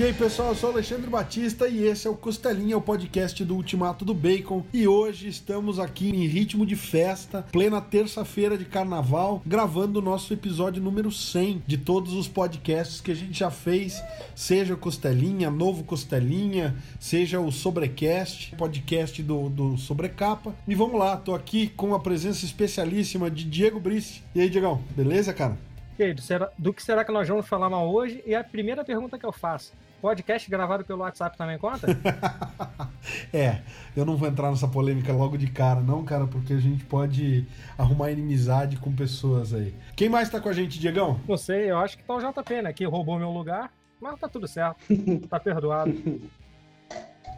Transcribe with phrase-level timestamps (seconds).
[0.00, 3.54] E aí, pessoal, eu sou Alexandre Batista e esse é o Costelinha, o podcast do
[3.54, 4.64] Ultimato do Bacon.
[4.72, 10.32] E hoje estamos aqui em ritmo de festa, plena terça-feira de carnaval, gravando o nosso
[10.32, 14.02] episódio número 100 de todos os podcasts que a gente já fez,
[14.34, 20.54] seja Costelinha, novo Costelinha, seja o Sobrecast, podcast do, do Sobrecapa.
[20.66, 24.22] E vamos lá, tô aqui com a presença especialíssima de Diego Brice.
[24.34, 25.58] E aí, Diegão, beleza, cara?
[25.98, 26.22] E aí, do,
[26.56, 28.22] do que será que nós vamos falar mal hoje?
[28.24, 31.86] E a primeira pergunta que eu faço: podcast gravado pelo WhatsApp também conta?
[33.32, 33.62] É,
[33.96, 37.46] eu não vou entrar nessa polêmica logo de cara, não, cara, porque a gente pode
[37.78, 39.74] arrumar inimizade com pessoas aí.
[39.96, 41.18] Quem mais tá com a gente, Diegão?
[41.26, 42.72] Não sei, eu acho que tá o JP, né?
[42.72, 44.84] Que roubou meu lugar, mas tá tudo certo.
[45.28, 45.92] Tá perdoado.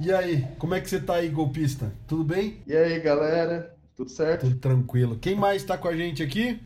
[0.00, 1.92] E aí, como é que você tá aí, golpista?
[2.08, 2.60] Tudo bem?
[2.66, 3.76] E aí, galera?
[3.94, 4.46] Tudo certo?
[4.46, 5.18] Tudo tranquilo.
[5.18, 6.60] Quem mais tá com a gente aqui?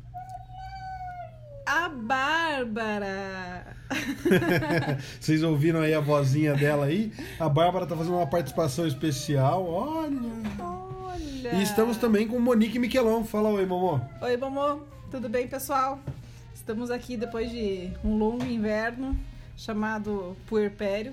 [1.66, 3.66] A Bárbara!
[5.20, 7.12] Vocês ouviram aí a vozinha dela aí?
[7.40, 10.16] A Bárbara tá fazendo uma participação especial, olha.
[10.60, 11.54] Olha!
[11.56, 13.24] E estamos também com Monique Miquelon.
[13.24, 14.00] Fala oi, Momô.
[14.22, 14.78] Oi, Momô!
[15.10, 15.98] Tudo bem, pessoal?
[16.54, 19.18] Estamos aqui depois de um longo inverno
[19.56, 21.12] chamado puerpério.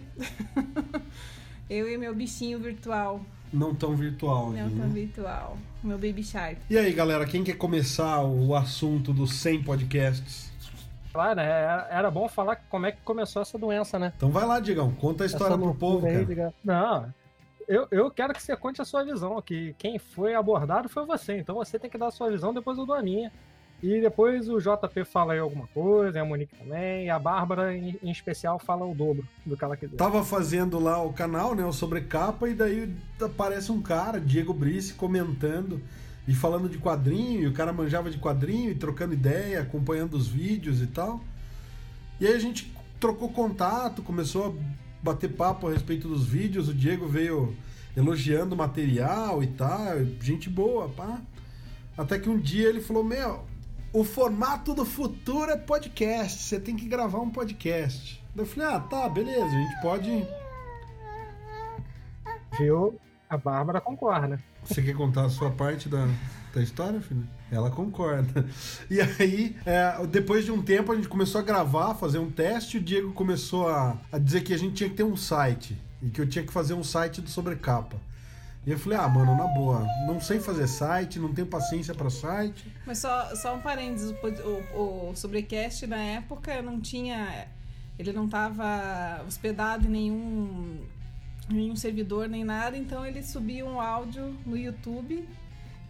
[1.67, 3.25] Eu e meu bichinho virtual.
[3.53, 4.93] Não tão virtual, Não aqui, tão né?
[4.93, 5.57] virtual.
[5.83, 6.57] Meu baby shark.
[6.69, 10.51] E aí, galera, quem quer começar o assunto dos 100 podcasts?
[11.13, 11.43] Claro, né?
[11.45, 14.11] Era, era bom falar como é que começou essa doença, né?
[14.17, 16.25] Então vai lá, Diegão, conta a história essa pro povo, aí, cara.
[16.25, 17.13] diga- Não,
[17.67, 21.37] eu, eu quero que você conte a sua visão, que quem foi abordado foi você,
[21.37, 23.31] então você tem que dar a sua visão, depois eu dou a minha.
[23.83, 28.11] E depois o JP fala aí alguma coisa, a Monique também, a Bárbara, em, em
[28.11, 29.97] especial, fala o dobro do que ela quiser.
[29.97, 34.93] Tava fazendo lá o canal, né, o Sobrecapa, e daí aparece um cara, Diego Brice,
[34.93, 35.81] comentando
[36.25, 40.29] e falando de quadrinho, e o cara manjava de quadrinho e trocando ideia, acompanhando os
[40.29, 41.19] vídeos e tal.
[42.21, 46.73] E aí a gente trocou contato, começou a bater papo a respeito dos vídeos, o
[46.73, 47.53] Diego veio
[47.97, 51.19] elogiando o material e tal, gente boa, pá.
[51.97, 53.43] Até que um dia ele falou: Meu,
[53.93, 58.21] o formato do futuro é podcast, você tem que gravar um podcast.
[58.35, 60.27] Daí Eu falei: Ah, tá, beleza, a gente pode.
[62.57, 62.99] Viu?
[63.29, 64.39] A Bárbara concorda.
[64.63, 66.07] Você quer contar a sua parte da,
[66.53, 67.27] da história, filho?
[67.51, 68.45] Ela concorda.
[68.89, 72.77] E aí, é, depois de um tempo, a gente começou a gravar, fazer um teste,
[72.77, 75.77] e o Diego começou a, a dizer que a gente tinha que ter um site.
[76.01, 77.97] E que eu tinha que fazer um site do sobrecapa.
[78.65, 82.09] E eu falei, ah, mano, na boa, não sei fazer site, não tenho paciência pra
[82.09, 82.71] site.
[82.85, 84.15] Mas só, só um parênteses,
[84.73, 87.47] o, o, Sobrecast na época não tinha.
[87.99, 90.81] Ele não estava hospedado em nenhum,
[91.49, 95.27] nenhum servidor nem nada, então ele subia um áudio no YouTube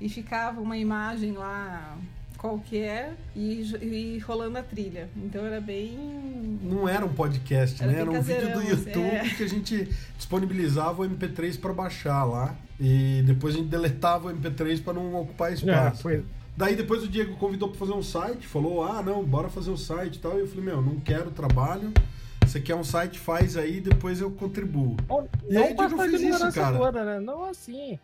[0.01, 1.95] e ficava uma imagem lá
[2.44, 5.09] qualquer e, e rolando a trilha.
[5.16, 5.95] Então era bem.
[6.62, 8.00] Não era um podcast, Era né?
[8.02, 9.30] Era um vídeo do caseirão, YouTube é.
[9.30, 12.56] que a gente disponibilizava o MP3 pra baixar lá.
[12.80, 16.02] E depois a gente deletava o MP3 pra não ocupar É, espaço.
[16.02, 16.24] foi,
[16.56, 19.78] Daí depois o Diego convidou pra fazer um site, falou: "Ah, não, bora fazer um
[19.78, 20.38] site" e tal.
[20.38, 21.92] E eu falei: "Meu, não quero trabalho.
[22.46, 24.96] Você quer um site, faz aí, depois eu contribuo".
[25.09, 26.78] Não, E aí, essa fez isso, cara.
[26.78, 27.19] toda, né?
[27.19, 27.97] Não assim.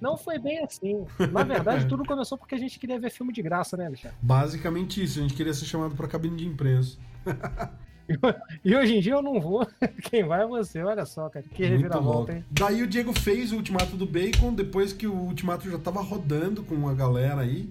[0.00, 1.04] Não foi bem assim.
[1.30, 4.16] Na verdade, tudo começou porque a gente queria ver filme de graça, né, Alexandre?
[4.20, 6.96] Basicamente isso, a gente queria ser chamado pra cabine de imprensa.
[8.64, 9.66] E hoje em dia eu não vou.
[10.02, 11.44] Quem vai é você, olha só, cara.
[11.44, 11.82] Que Muito louco.
[11.82, 12.44] reviravolta, hein?
[12.50, 16.62] Daí o Diego fez o Ultimato do Bacon, depois que o Ultimato já tava rodando
[16.62, 17.68] com a galera aí.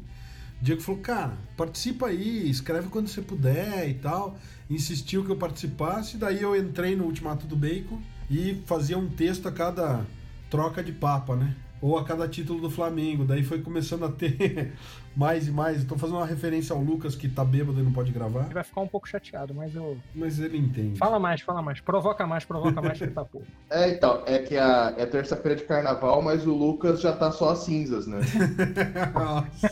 [0.62, 4.38] O Diego falou, cara, participa aí, escreve quando você puder e tal.
[4.69, 9.47] Insistiu que eu participasse, daí eu entrei no Ultimato do Bacon e fazia um texto
[9.47, 10.06] a cada
[10.50, 11.55] troca de papa, né?
[11.81, 13.25] Ou a cada título do Flamengo.
[13.25, 14.73] Daí foi começando a ter
[15.16, 15.78] mais e mais.
[15.79, 18.63] Estou fazendo uma referência ao Lucas que tá bêbado e não pode gravar, Ele vai
[18.63, 19.97] ficar um pouco chateado, mas eu.
[20.13, 20.97] mas ele entende.
[20.99, 21.79] Fala mais, fala mais.
[21.79, 23.45] Provoca mais, provoca mais que tá pouco.
[23.72, 27.51] É, então, é que a, é terça-feira de carnaval, mas o Lucas já tá só
[27.51, 28.19] as cinzas, né?
[29.13, 29.69] Nossa,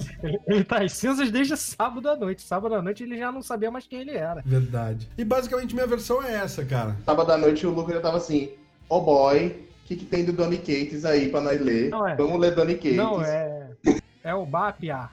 [0.47, 2.41] Ele, tá às cinzas desde sábado à noite.
[2.41, 4.41] Sábado à noite ele já não sabia mais quem ele era.
[4.45, 5.09] verdade.
[5.17, 6.95] E basicamente minha versão é essa, cara.
[7.05, 8.51] Sábado à noite o Lucas já tava assim,
[8.87, 11.89] oh boy, que, que tem do Donny Cates aí pra nós ler?
[11.89, 12.15] Não é.
[12.15, 12.95] Vamos ler Donny Cates.
[12.95, 13.71] Não, é.
[14.23, 15.09] É o Bapiá.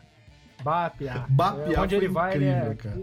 [0.62, 1.24] Bapiá.
[1.28, 2.74] Bapiá é, onde ele vai, ele incrível, é.
[2.74, 3.02] cara.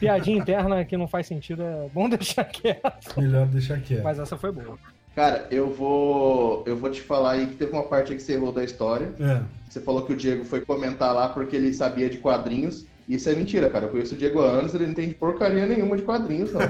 [0.00, 3.20] Piadinha interna que não faz sentido, é bom deixar quieto.
[3.20, 4.02] Melhor deixar quieto.
[4.02, 4.78] Mas essa foi boa.
[5.14, 6.64] Cara, eu vou.
[6.66, 9.12] Eu vou te falar aí que teve uma parte aí que você errou da história.
[9.20, 9.42] É.
[9.68, 12.86] Você falou que o Diego foi comentar lá porque ele sabia de quadrinhos.
[13.14, 13.84] Isso é mentira, cara.
[13.84, 16.62] Eu conheço o Diego há anos, ele não entende porcaria nenhuma de quadrinhos, não.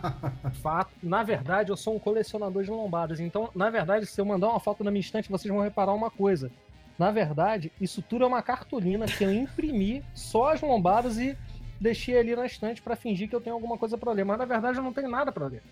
[0.62, 0.90] Fato.
[1.02, 3.20] Na verdade, eu sou um colecionador de lombadas.
[3.20, 6.10] Então, na verdade, se eu mandar uma foto na minha estante, vocês vão reparar uma
[6.10, 6.50] coisa.
[6.98, 11.36] Na verdade, isso tudo é uma cartolina que eu imprimi só as lombadas e
[11.78, 14.24] deixei ali na estante pra fingir que eu tenho alguma coisa pra ler.
[14.24, 15.62] Mas na verdade eu não tenho nada pra ler.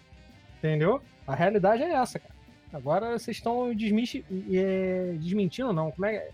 [0.58, 1.00] Entendeu?
[1.26, 2.34] A realidade é essa, cara.
[2.72, 5.90] Agora vocês estão é, desmentindo, não.
[5.90, 6.28] Como é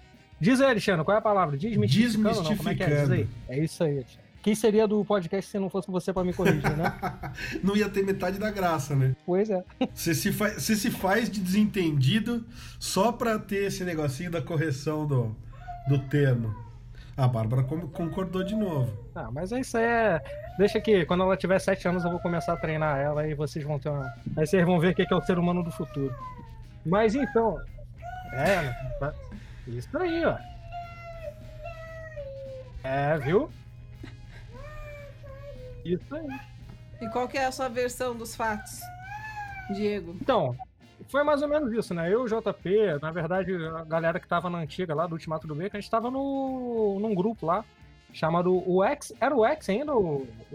[0.45, 1.57] Diz aí, Alexandre, qual é a palavra?
[1.57, 2.55] Desmistificando, não?
[2.55, 3.01] Como é que é?
[3.01, 3.29] Diz aí.
[3.49, 4.25] É isso aí, Alexandre.
[4.43, 6.93] Quem seria do podcast se não fosse você para me corrigir, né?
[7.65, 9.17] não ia ter metade da graça, né?
[9.25, 9.65] Pois é.
[9.95, 10.51] Você se, fa...
[10.51, 12.45] você se faz de desentendido
[12.79, 15.35] só pra ter esse negocinho da correção do,
[15.89, 16.55] do termo.
[17.17, 18.93] A Bárbara concordou de novo.
[19.15, 20.23] Ah, mas isso aí é.
[20.59, 23.65] Deixa que quando ela tiver sete anos eu vou começar a treinar ela e vocês
[23.65, 24.13] vão ter uma.
[24.37, 26.15] Aí vocês vão ver o que é o ser humano do futuro.
[26.85, 27.59] Mas então.
[28.35, 28.75] É,
[29.67, 30.37] isso aí, ó.
[32.83, 33.51] É, viu?
[35.85, 36.41] Isso aí.
[37.01, 38.81] E qual que é a sua versão dos fatos,
[39.75, 40.17] Diego?
[40.21, 40.57] Então,
[41.09, 42.13] foi mais ou menos isso, né?
[42.13, 45.77] Eu, JP, na verdade, a galera que tava na antiga lá do Ultimato do Beco,
[45.77, 47.65] a gente tava no, num grupo lá
[48.15, 49.13] chamado o X.
[49.21, 49.93] Era o X ainda?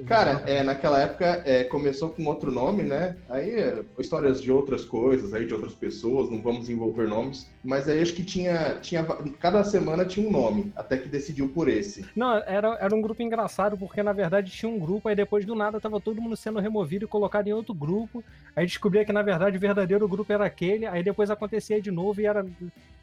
[0.07, 3.17] Cara, é, naquela época é, começou com outro nome, né?
[3.29, 7.47] Aí é, histórias de outras coisas, aí de outras pessoas, não vamos envolver nomes.
[7.63, 9.03] Mas aí acho que tinha, tinha.
[9.39, 12.06] Cada semana tinha um nome, até que decidiu por esse.
[12.15, 15.53] Não, era, era um grupo engraçado, porque na verdade tinha um grupo, aí depois do
[15.53, 18.23] nada tava todo mundo sendo removido e colocado em outro grupo.
[18.56, 22.21] Aí descobria que na verdade o verdadeiro grupo era aquele, aí depois acontecia de novo
[22.21, 22.45] e era.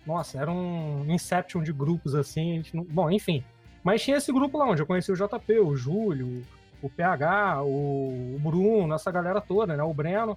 [0.06, 2.62] Nossa, era um Inception de grupos assim.
[2.72, 2.84] Não...
[2.84, 3.44] Bom, enfim.
[3.86, 6.42] Mas tinha esse grupo lá onde eu conheci o JP, o Júlio,
[6.82, 9.82] o PH, o Bruno, essa galera toda, né?
[9.84, 10.36] O Breno.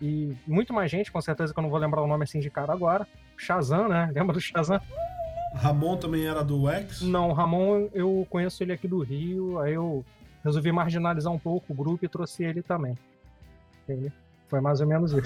[0.00, 2.48] E muito mais gente, com certeza que eu não vou lembrar o nome assim de
[2.48, 3.04] cara agora.
[3.36, 4.08] Shazam, né?
[4.14, 4.80] Lembra do Shazam?
[5.56, 7.02] Ramon também era do X?
[7.02, 10.04] Não, Ramon eu conheço ele aqui do Rio, aí eu
[10.44, 12.96] resolvi marginalizar um pouco o grupo e trouxe ele também.
[14.46, 15.20] Foi mais ou menos isso.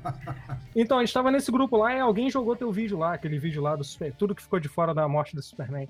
[0.74, 3.60] então, a gente tava nesse grupo lá e alguém jogou teu vídeo lá, aquele vídeo
[3.60, 4.14] lá do Super...
[4.14, 5.86] Tudo que ficou de fora da morte do Superman.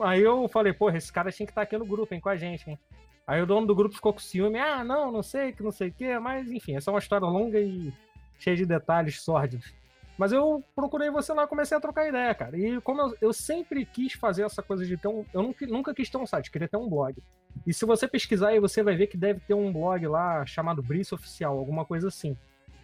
[0.00, 2.36] Aí eu falei, porra, esse cara tinha que estar aqui no grupo, hein, com a
[2.36, 2.78] gente, hein?
[3.26, 5.88] Aí o dono do grupo ficou com ciúme, ah, não, não sei, que não sei
[5.88, 7.92] o quê, mas enfim, essa é uma história longa e
[8.38, 9.72] cheia de detalhes sórdidos.
[10.18, 12.58] Mas eu procurei você lá comecei a trocar ideia, cara.
[12.58, 15.24] E como eu, eu, sempre quis fazer essa coisa de ter um.
[15.32, 17.22] Eu nunca, nunca quis ter um site, queria ter um blog.
[17.66, 20.82] E se você pesquisar aí, você vai ver que deve ter um blog lá chamado
[20.82, 22.36] Brice Oficial, alguma coisa assim.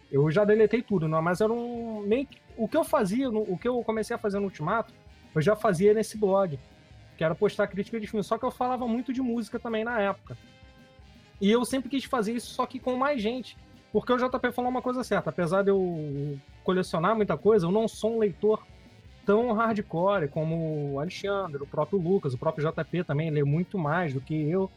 [0.09, 2.01] Eu já deletei tudo, não, mas era um.
[2.07, 4.93] Meio que, o que eu fazia, o que eu comecei a fazer no Ultimato,
[5.35, 6.57] eu já fazia nesse blog
[7.17, 8.23] que era postar crítica de filme.
[8.23, 10.37] Só que eu falava muito de música também na época.
[11.41, 13.57] E eu sempre quis fazer isso, só que com mais gente.
[13.91, 17.87] Porque o JP falou uma coisa certa, apesar de eu colecionar muita coisa, eu não
[17.87, 18.61] sou um leitor
[19.25, 24.13] tão hardcore como o Alexandre, o próprio Lucas, o próprio JP também lê muito mais
[24.13, 24.69] do que eu.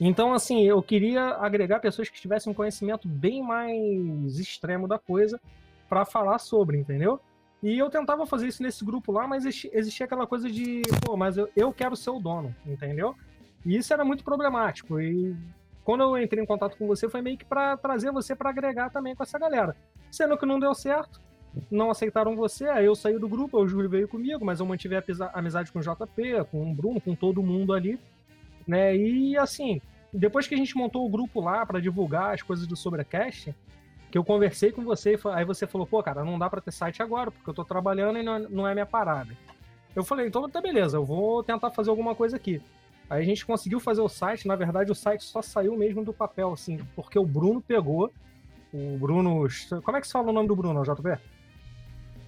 [0.00, 5.40] Então, assim, eu queria agregar pessoas que tivessem um conhecimento bem mais extremo da coisa
[5.88, 7.20] para falar sobre, entendeu?
[7.62, 11.36] E eu tentava fazer isso nesse grupo lá, mas existia aquela coisa de, pô, mas
[11.36, 13.14] eu, eu quero ser o dono, entendeu?
[13.66, 15.00] E isso era muito problemático.
[15.00, 15.36] E
[15.84, 18.90] quando eu entrei em contato com você, foi meio que para trazer você para agregar
[18.90, 19.74] também com essa galera.
[20.10, 21.20] Sendo que não deu certo,
[21.70, 24.96] não aceitaram você, aí eu saí do grupo, o Júlio veio comigo, mas eu mantive
[24.96, 27.98] a amizade com o JP, com o Bruno, com todo mundo ali,
[28.66, 28.96] né?
[28.96, 29.80] E assim,
[30.12, 33.54] depois que a gente montou o grupo lá para divulgar as coisas do Sobrecast,
[34.10, 37.02] que eu conversei com você, aí você falou, pô, cara, não dá para ter site
[37.02, 39.36] agora, porque eu tô trabalhando e não é, não é minha parada.
[39.94, 42.62] Eu falei, então tá beleza, eu vou tentar fazer alguma coisa aqui.
[43.10, 46.12] Aí a gente conseguiu fazer o site, na verdade o site só saiu mesmo do
[46.12, 48.12] papel, assim, porque o Bruno pegou,
[48.72, 49.46] o Bruno...
[49.82, 51.18] Como é que se fala o nome do Bruno, JP?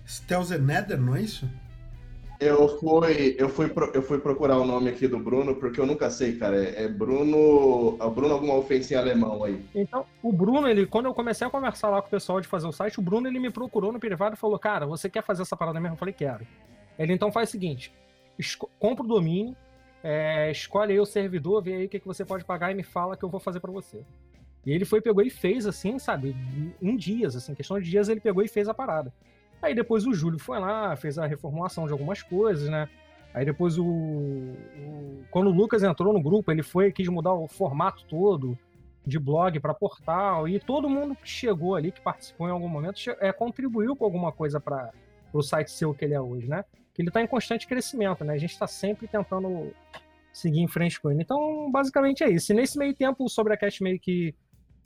[0.07, 1.49] Stelzeneder, não é isso?
[2.41, 6.09] Eu fui, eu, fui eu fui procurar o nome aqui do Bruno, porque eu nunca
[6.09, 6.57] sei, cara.
[6.57, 7.99] É, é Bruno.
[8.01, 9.63] É Bruno alguma ofensa em alemão aí.
[9.75, 12.67] Então, o Bruno, ele, quando eu comecei a conversar lá com o pessoal de fazer
[12.67, 15.43] o site, o Bruno ele me procurou no privado e falou: Cara, você quer fazer
[15.43, 15.97] essa parada mesmo?
[15.97, 16.47] Eu falei, quero.
[16.99, 17.93] Ele então faz o seguinte:
[18.79, 19.55] compra o domínio,
[20.03, 22.83] é, escolhe aí o servidor, vê aí o que, que você pode pagar e me
[22.83, 24.03] fala que eu vou fazer para você.
[24.65, 26.35] E ele foi, pegou e fez assim, sabe,
[26.81, 29.13] em dias, assim, questão de dias ele pegou e fez a parada.
[29.63, 32.89] Aí depois o Júlio foi lá, fez a reformulação de algumas coisas, né?
[33.33, 37.47] Aí depois o, o, quando o Lucas entrou no grupo, ele foi quis mudar o
[37.47, 38.59] formato todo
[39.07, 43.01] de blog para portal e todo mundo que chegou ali que participou em algum momento
[43.21, 44.91] é, contribuiu com alguma coisa para
[45.33, 46.65] o site ser o que ele é hoje, né?
[46.93, 48.35] Que ele está em constante crescimento, né?
[48.35, 49.73] A gente está sempre tentando
[50.33, 51.23] seguir em frente com ele.
[51.23, 52.53] Então, basicamente é isso.
[52.53, 54.35] E nesse meio tempo, o Sobrecast meio que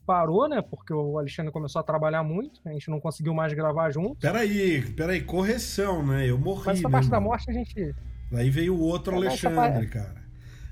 [0.07, 0.63] parou, né?
[0.63, 4.17] Porque o Alexandre começou a trabalhar muito, a gente não conseguiu mais gravar junto.
[4.17, 6.29] Peraí, peraí, correção, né?
[6.29, 6.67] Eu morri.
[6.67, 7.95] Mas essa né, parte da morte a gente.
[8.33, 10.25] Aí veio o outro Alexandre, cara.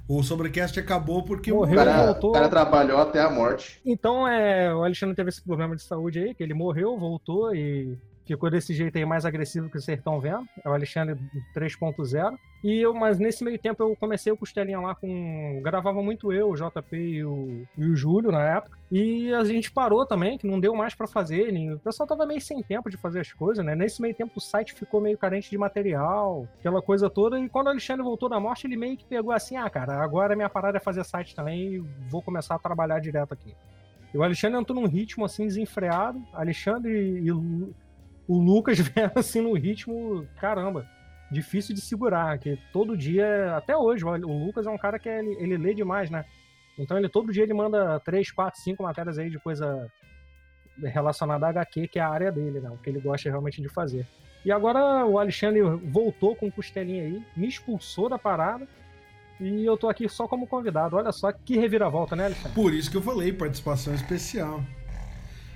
[0.09, 1.75] O Sobrecast acabou porque morreu.
[1.81, 2.31] O cara, voltou.
[2.31, 3.81] o cara trabalhou até a morte.
[3.85, 7.97] Então, é, o Alexandre teve esse problema de saúde aí, que ele morreu, voltou e
[8.27, 10.47] ficou desse jeito aí mais agressivo que vocês estão vendo.
[10.65, 11.17] É o Alexandre
[11.57, 12.37] 3.0.
[12.63, 15.61] E eu, mas nesse meio tempo eu comecei o Costelinha lá com.
[15.63, 18.79] Gravava muito eu, o JP e o, e o Júlio na época.
[18.91, 21.53] E a gente parou também, que não deu mais para fazer.
[21.53, 21.73] Nem...
[21.73, 23.75] O pessoal tava meio sem tempo de fazer as coisas, né?
[23.75, 27.39] Nesse meio tempo o site ficou meio carente de material, aquela coisa toda.
[27.41, 30.37] E quando o Alexandre voltou da morte, ele meio que pegou assim: ah, cara, agora
[30.37, 31.79] minha parada é fazer site também e
[32.09, 33.57] vou começar a trabalhar direto aqui.
[34.15, 36.23] E o Alexandre entrou num ritmo assim desenfreado.
[36.33, 37.75] Alexandre e o
[38.29, 40.87] Lucas vieram assim no ritmo, caramba
[41.33, 45.37] difícil de segurar, que todo dia, até hoje, o Lucas é um cara que ele,
[45.41, 46.25] ele lê demais, né?
[46.79, 49.91] Então ele todo dia ele manda três, quatro, cinco matérias aí de coisa
[50.79, 52.71] relacionada a HQ, que é a área dele, né?
[52.71, 54.07] O que ele gosta realmente de fazer.
[54.45, 58.67] E agora o Alexandre voltou com costelinha aí, me expulsou da parada.
[59.41, 60.97] E eu tô aqui só como convidado.
[60.97, 62.53] Olha só que reviravolta, né, Alexandre?
[62.53, 64.63] Por isso que eu falei, participação especial.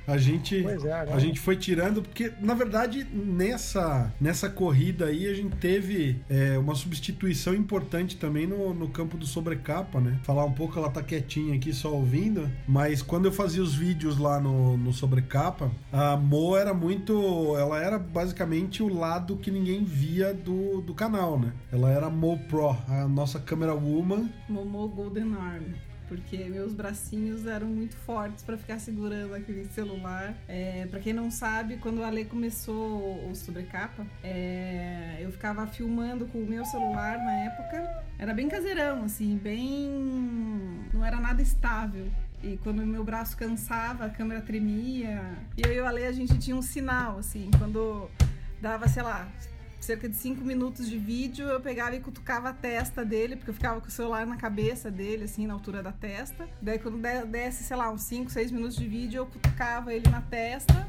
[0.06, 5.34] A gente, é, a gente foi tirando, porque na verdade nessa, nessa corrida aí a
[5.34, 10.18] gente teve é, uma substituição importante também no, no campo do sobrecapa, né?
[10.22, 14.18] Falar um pouco, ela tá quietinha aqui só ouvindo, mas quando eu fazia os vídeos
[14.18, 17.56] lá no, no sobrecapa, a Mo era muito.
[17.56, 21.52] Ela era basicamente o lado que ninguém via do, do canal, né?
[21.72, 24.28] Ela era Mo Pro, a nossa câmera woman.
[24.48, 30.34] Momo Golden Arm porque meus bracinhos eram muito fortes para ficar segurando aquele celular.
[30.48, 36.26] É, para quem não sabe, quando a Ale começou o sobrecapa, é, eu ficava filmando
[36.26, 38.04] com o meu celular na época.
[38.18, 39.90] Era bem caseirão, assim, bem.
[40.92, 42.10] não era nada estável.
[42.42, 45.22] E quando meu braço cansava, a câmera tremia.
[45.56, 48.08] E eu e o Ale, a gente tinha um sinal, assim, quando
[48.60, 49.28] dava, sei lá,
[49.86, 53.54] cerca de 5 minutos de vídeo, eu pegava e cutucava a testa dele, porque eu
[53.54, 56.48] ficava com o celular na cabeça dele, assim, na altura da testa.
[56.60, 60.20] Daí quando desse, sei lá, uns 5, 6 minutos de vídeo, eu cutucava ele na
[60.20, 60.86] testa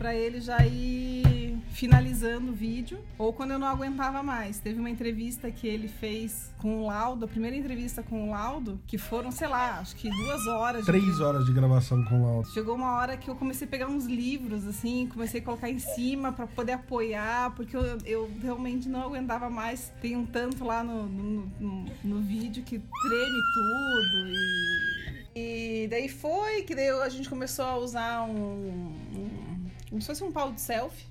[0.00, 4.58] para ele já ir finalizando o vídeo, ou quando eu não aguentava mais.
[4.58, 8.80] Teve uma entrevista que ele fez com o Laudo, a primeira entrevista com o Laudo,
[8.86, 10.86] que foram, sei lá, acho que duas horas.
[10.86, 11.22] Três de...
[11.22, 12.48] horas de gravação com o Laudo.
[12.48, 15.78] Chegou uma hora que eu comecei a pegar uns livros, assim, comecei a colocar em
[15.78, 19.92] cima para poder apoiar, porque eu, eu, realmente não aguentava mais.
[20.00, 25.10] Tem um tanto lá no, no, no, no vídeo que treme tudo e.
[25.32, 29.49] E daí foi que daí a gente começou a usar um, um
[29.90, 31.04] como se fosse um pau de selfie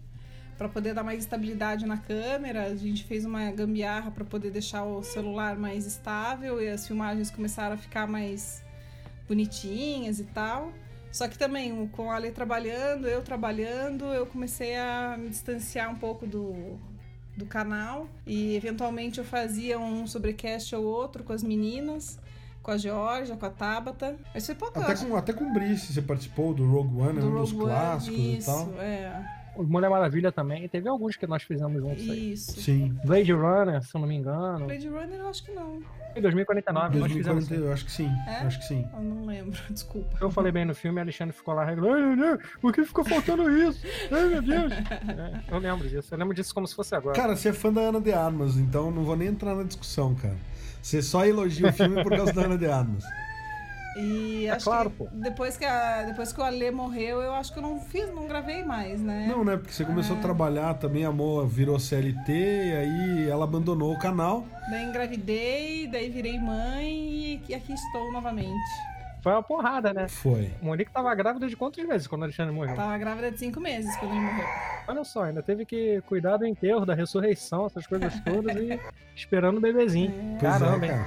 [0.58, 2.64] para poder dar mais estabilidade na câmera.
[2.64, 7.30] A gente fez uma gambiarra para poder deixar o celular mais estável e as filmagens
[7.30, 8.64] começaram a ficar mais
[9.28, 10.74] bonitinhas e tal.
[11.12, 15.96] Só que também, com a Ale trabalhando, eu trabalhando, eu comecei a me distanciar um
[15.96, 16.78] pouco do,
[17.36, 22.20] do canal e eventualmente eu fazia um sobrecast ou outro com as meninas
[22.70, 24.16] com a Georgia, com a Tabata.
[24.34, 24.80] Mas foi pouco.
[24.80, 27.54] Até com, até com o Brice você participou do Rogue One, do um Rogue dos
[27.54, 28.74] clássicos One, isso, e tal.
[28.80, 29.39] É.
[29.64, 30.68] Mulher Maravilha também.
[30.68, 32.34] Teve alguns que nós fizemos juntos aí.
[32.34, 32.62] Isso.
[32.62, 32.98] Sim.
[33.04, 34.66] Blade Runner, se eu não me engano.
[34.66, 35.82] Blade Runner eu acho que não.
[36.16, 37.52] Em 2049, 2049 nós fizemos.
[37.52, 38.10] Eu acho que sim.
[38.28, 38.36] É?
[38.38, 38.88] Acho que sim.
[38.94, 40.18] Eu não lembro, desculpa.
[40.20, 42.40] Eu falei bem no filme, Alexandre ficou lá reglando.
[42.62, 43.86] Por que ficou faltando isso?
[44.12, 44.74] Ai, meu Deus.
[45.10, 46.14] É, eu lembro disso.
[46.14, 47.16] Eu lembro disso como se fosse agora.
[47.16, 50.14] Cara, você é fã da Ana de Armas, então não vou nem entrar na discussão,
[50.16, 50.36] cara.
[50.82, 53.04] Você só elogia o filme por causa da Ana de Armas.
[54.00, 55.08] E é claro, pô.
[55.12, 58.28] depois que, a, depois que o Ale morreu, eu acho que eu não fiz, não
[58.28, 59.28] gravei mais, né?
[59.28, 59.58] Não, né?
[59.58, 60.20] Porque você começou é.
[60.20, 64.46] a trabalhar também, a Moa virou CLT, e aí ela abandonou o canal.
[64.70, 68.56] Daí engravidei, daí virei mãe e aqui estou novamente.
[69.22, 70.08] Foi uma porrada, né?
[70.08, 70.50] Foi.
[70.62, 72.76] Monique tava grávida de quantos meses quando o Alexandre morreu?
[72.76, 74.46] Tava grávida de cinco meses quando ele morreu.
[74.88, 78.80] Olha só, ainda teve que cuidar do enterro, da ressurreição, essas coisas todas e
[79.14, 80.14] esperando o bebezinho.
[80.38, 80.40] É.
[80.40, 81.06] Caramba, é, cara.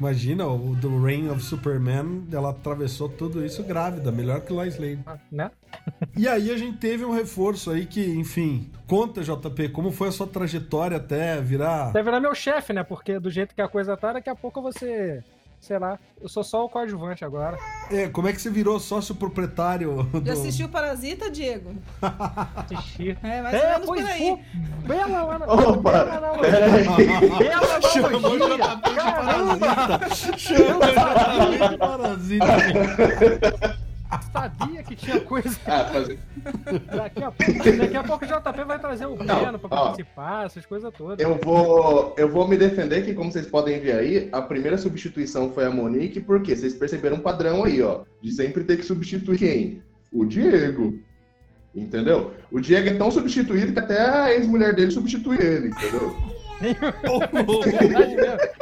[0.00, 5.00] Imagina, o do Reign of Superman, ela atravessou tudo isso grávida, melhor que Lois Lane.
[5.04, 5.50] Ah, né?
[6.16, 10.12] e aí a gente teve um reforço aí que, enfim, conta, JP, como foi a
[10.12, 11.88] sua trajetória até virar.
[11.88, 12.84] Até virar meu chefe, né?
[12.84, 15.22] Porque do jeito que a coisa tá, daqui a pouco você
[15.60, 17.58] sei lá, eu sou só o coadjuvante agora.
[17.90, 20.04] É, como é que você virou sócio proprietário?
[20.04, 20.24] Do...
[20.24, 21.74] Já assistiu Parasita, Diego?
[22.56, 23.18] Assisti.
[23.22, 24.28] É, mais é, por aí.
[24.28, 24.38] Pô,
[24.86, 25.46] bela, Ana.
[25.46, 26.04] Opa!
[27.38, 28.96] Bela Chamou o JP de
[29.58, 30.14] Parasita.
[30.38, 32.46] Chamou de Parasita.
[34.32, 35.58] Sabia que tinha coisa.
[35.66, 36.18] Ah, fazer...
[36.96, 40.64] daqui, a pouco, daqui a pouco o JP vai trazer o Breno pra participar, essas
[40.64, 41.18] coisas todas.
[41.18, 45.52] Eu vou, eu vou me defender que, como vocês podem ver aí, a primeira substituição
[45.52, 49.38] foi a Monique, porque vocês perceberam um padrão aí, ó, de sempre ter que substituir
[49.38, 49.82] quem?
[50.10, 50.98] O Diego.
[51.74, 52.32] Entendeu?
[52.50, 56.16] O Diego é tão substituído que até a ex-mulher dele substitui ele, entendeu?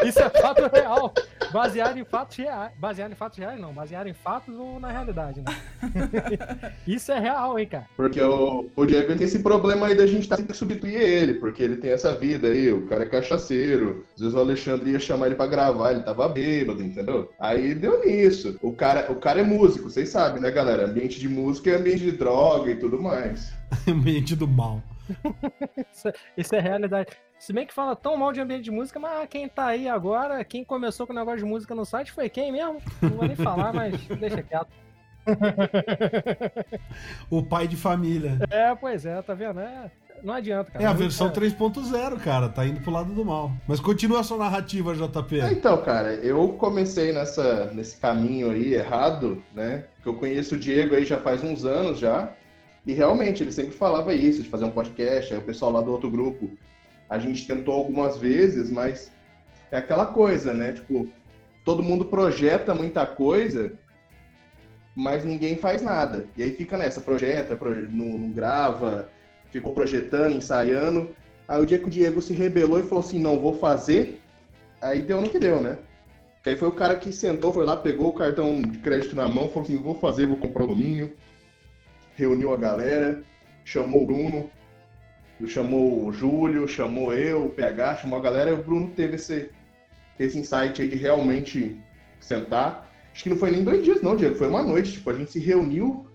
[0.05, 1.13] Isso é fato real.
[1.53, 2.73] baseado em fatos reais.
[2.79, 3.73] Baseado em fatos reais, não.
[3.73, 5.55] Baseado em fatos ou na realidade, né?
[6.87, 7.87] Isso é real, hein, cara?
[7.97, 11.35] Porque o, o Diego tem esse problema aí da gente tá, ter que substituir ele,
[11.35, 14.05] porque ele tem essa vida aí, o cara é cachaceiro.
[14.15, 17.31] Às vezes o Alexandre ia chamar ele pra gravar, ele tava bêbado, entendeu?
[17.41, 18.59] Aí deu nisso.
[18.61, 20.87] O cara, o cara é músico, vocês sabem, né, galera?
[20.87, 23.53] Ambiente de música é ambiente de droga e tudo mais.
[23.89, 24.83] ambiente do mal.
[25.93, 27.11] isso, isso é realidade.
[27.39, 30.43] Se bem que fala tão mal de ambiente de música, mas quem tá aí agora,
[30.45, 32.81] quem começou com o negócio de música no site foi quem mesmo?
[33.01, 34.69] Não vou nem falar, mas deixa quieto.
[37.29, 38.39] o pai de família.
[38.51, 39.61] É, pois é, tá vendo?
[39.61, 39.91] É,
[40.23, 40.85] não adianta, cara.
[40.85, 41.31] É a versão é.
[41.31, 43.53] 3.0, cara, tá indo pro lado do mal.
[43.67, 45.41] Mas continua a sua narrativa, JP.
[45.41, 49.85] É, então, cara, eu comecei nessa, nesse caminho aí errado, né?
[50.03, 52.31] Que eu conheço o Diego aí já faz uns anos já.
[52.87, 55.91] E realmente, ele sempre falava isso, de fazer um podcast, aí o pessoal lá do
[55.91, 56.49] outro grupo.
[57.11, 59.11] A gente tentou algumas vezes, mas
[59.73, 60.73] é aquela coisa, né?
[60.73, 61.09] Tipo,
[61.65, 63.73] todo mundo projeta muita coisa,
[64.95, 66.27] mas ninguém faz nada.
[66.37, 67.59] E aí fica nessa, projeta,
[67.91, 69.09] não, não grava,
[69.51, 71.11] ficou projetando, ensaiando.
[71.49, 74.21] Aí o dia que o Diego se rebelou e falou assim, não, vou fazer,
[74.81, 75.77] aí deu no que deu, né?
[76.45, 79.49] Aí foi o cara que sentou, foi lá, pegou o cartão de crédito na mão,
[79.49, 81.13] falou assim, vou fazer, vou comprar o domínio
[82.17, 83.23] reuniu a galera,
[83.65, 84.51] chamou o Bruno,
[85.47, 89.51] chamou o Júlio, chamou eu, o PH, chamou a galera, e o Bruno teve esse,
[90.19, 91.79] esse insight aí de realmente
[92.19, 92.91] sentar.
[93.13, 94.93] Acho que não foi nem dois dias, não, Diego, foi uma noite.
[94.93, 96.07] Tipo, a gente se reuniu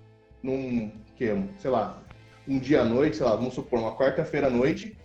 [0.41, 2.03] num, que, sei lá,
[2.47, 4.97] um dia à noite, sei lá, vamos supor, uma quarta-feira à noite,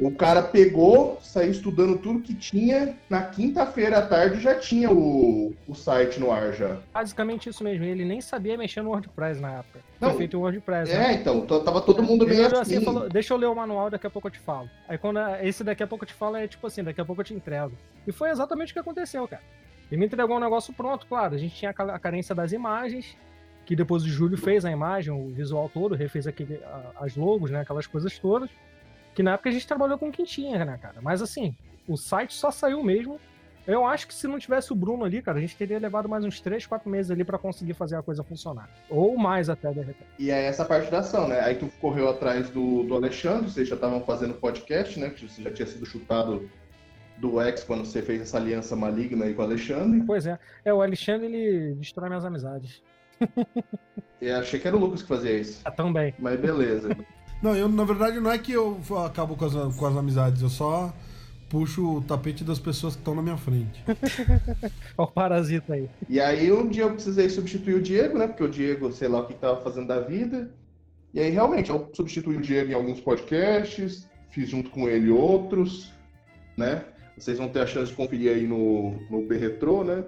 [0.00, 2.96] o cara pegou, saiu estudando tudo que tinha.
[3.08, 6.78] Na quinta-feira à tarde já tinha o, o site no ar já.
[6.92, 7.84] Basicamente isso mesmo.
[7.84, 9.80] Ele nem sabia mexer no WordPress na época.
[10.00, 10.90] Não, Foi feito o WordPress.
[10.90, 11.12] É, né?
[11.14, 11.42] então.
[11.42, 12.56] Tava todo mundo bem assim.
[12.56, 14.70] assim falou, Deixa eu ler o manual, daqui a pouco eu te falo.
[14.88, 17.20] Aí quando esse daqui a pouco eu te falo é tipo assim, daqui a pouco
[17.20, 17.76] eu te entrego.
[18.06, 19.42] E foi exatamente o que aconteceu, cara.
[19.92, 21.34] Ele me entregou um negócio pronto, claro.
[21.34, 23.16] A gente tinha a carência das imagens,
[23.66, 26.58] que depois o Júlio fez a imagem, o visual todo, refez aquele,
[26.98, 27.60] as logos, né?
[27.60, 28.48] Aquelas coisas todas.
[29.20, 30.94] Que na época a gente trabalhou com quem tinha, né, cara?
[31.02, 31.54] Mas assim,
[31.86, 33.20] o site só saiu mesmo.
[33.66, 36.24] Eu acho que se não tivesse o Bruno ali, cara, a gente teria levado mais
[36.24, 38.70] uns 3, 4 meses ali para conseguir fazer a coisa funcionar.
[38.88, 40.08] Ou mais até, de repente.
[40.18, 41.38] E é essa parte da ação, né?
[41.40, 45.10] Aí tu correu atrás do, do Alexandre, vocês já estavam fazendo podcast, né?
[45.10, 46.48] Que você já tinha sido chutado
[47.18, 50.02] do ex quando você fez essa aliança maligna aí com o Alexandre.
[50.06, 50.38] Pois é.
[50.64, 52.82] É, o Alexandre, ele destrói minhas amizades.
[54.18, 55.60] Eu achei que era o Lucas que fazia isso.
[55.62, 56.14] Ah, também.
[56.18, 56.88] Mas beleza.
[57.42, 60.48] Não, eu na verdade não é que eu acabo com as, com as amizades, eu
[60.48, 60.92] só
[61.48, 63.82] puxo o tapete das pessoas que estão na minha frente.
[64.96, 65.90] Olha o parasita aí.
[66.08, 68.28] E aí um dia eu precisei substituir o Diego, né?
[68.28, 70.50] Porque o Diego, sei lá o que estava fazendo da vida.
[71.12, 75.92] E aí realmente eu substituí o Diego em alguns podcasts, fiz junto com ele outros,
[76.56, 76.84] né?
[77.18, 80.04] Vocês vão ter a chance de conferir aí no, no B-Retro, né?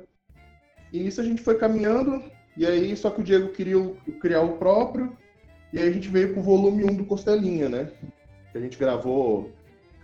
[0.93, 2.23] E nisso a gente foi caminhando,
[2.57, 3.79] e aí só que o Diego queria
[4.21, 5.17] criar o próprio,
[5.73, 7.91] e aí a gente veio pro volume 1 do Costelinha, né?
[8.51, 9.51] Que a gente gravou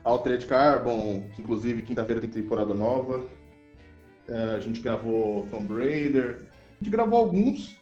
[0.03, 3.27] Altered Carbon, que inclusive quinta-feira tem temporada nova.
[4.27, 6.41] É, a gente gravou Tomb Raider.
[6.81, 7.77] A gente gravou alguns,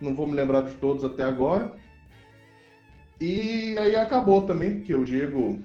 [0.00, 1.72] não vou me lembrar de todos até agora.
[3.18, 5.62] E aí acabou também, porque o Diego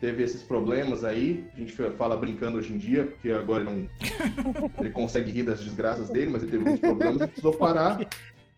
[0.00, 1.46] teve esses problemas aí.
[1.54, 5.60] A gente fala brincando hoje em dia, porque agora ele, não, ele consegue rir das
[5.62, 8.06] desgraças dele, mas ele teve alguns problemas e precisou parar.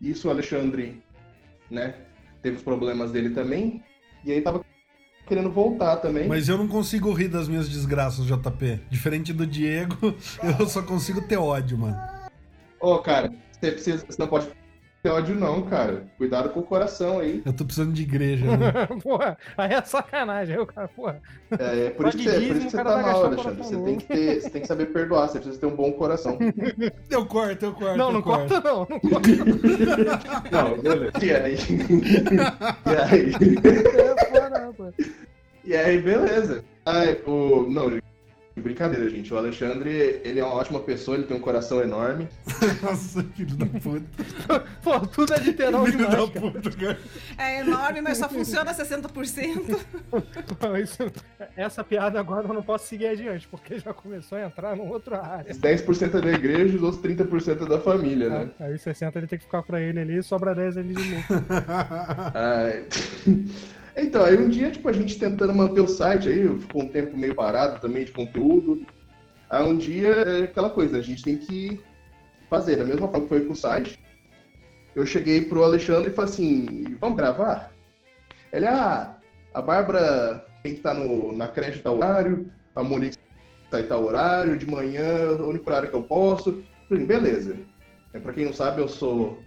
[0.01, 1.01] Isso o Alexandre,
[1.69, 1.95] né,
[2.41, 3.83] teve os problemas dele também.
[4.25, 4.63] E aí tava
[5.27, 6.27] querendo voltar também.
[6.27, 8.81] Mas eu não consigo rir das minhas desgraças, JP.
[8.89, 10.15] Diferente do Diego,
[10.59, 11.97] eu só consigo ter ódio, mano.
[12.81, 14.47] Ô, oh, cara, você, precisa, você não pode
[15.01, 16.03] ter ódio não, cara.
[16.17, 17.41] Cuidado com o coração aí.
[17.45, 18.71] Eu tô precisando de igreja, né?
[19.01, 20.55] porra, aí é sacanagem.
[20.55, 21.21] Aí o cara, porra.
[21.57, 23.63] É, é por, isso que, você, por isso que você tá mal, Alexandre.
[23.63, 26.37] Você tem, que ter, você tem que saber perdoar, você precisa ter um bom coração.
[27.09, 27.97] Eu corto, eu corto.
[27.97, 28.49] Não, não corto.
[28.49, 29.29] corta não, não corta.
[30.51, 31.11] não, beleza.
[31.21, 31.57] E aí?
[32.85, 33.33] E aí?
[35.65, 36.63] E aí, beleza.
[36.85, 37.67] Aí, o...
[37.69, 37.99] Não,
[38.59, 39.33] Brincadeira, gente.
[39.33, 42.27] O Alexandre, ele é uma ótima pessoa, ele tem um coração enorme.
[42.81, 44.65] Nossa, filho da puta.
[44.83, 46.99] Pô, tudo é literal filho demais, da puta, cara.
[47.37, 49.79] É enorme, mas só funciona 60%.
[50.59, 51.11] Pô, isso,
[51.55, 55.15] essa piada agora eu não posso seguir adiante, porque já começou a entrar num outro
[55.15, 55.53] área.
[55.53, 58.49] 10% é da igreja e os outros 30% é da família, né?
[58.59, 61.25] Aí 60% ele tem que ficar pra ele ali e sobra 10 ali de novo.
[62.33, 62.85] Ai...
[64.01, 67.17] Então, aí um dia, tipo, a gente tentando manter o site aí, ficou um tempo
[67.17, 68.85] meio parado também de conteúdo.
[69.49, 71.79] Aí um dia, é aquela coisa, a gente tem que
[72.49, 72.77] fazer.
[72.77, 73.99] Da mesma forma que foi com o site,
[74.95, 77.71] eu cheguei pro Alexandre e falei assim, vamos gravar?
[78.53, 79.17] Ele, ah,
[79.53, 83.17] a Bárbara tem que estar tá no, na creche da horário, a Monique
[83.69, 86.63] tá e tal horário, de manhã, o único horário que eu posso.
[86.87, 87.55] Falei, beleza.
[88.13, 89.39] É, pra quem não sabe, eu sou.